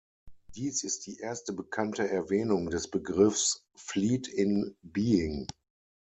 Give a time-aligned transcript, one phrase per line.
[0.55, 5.45] Dies ist die erste bekannte Erwähnung des Begriffs "fleet in being".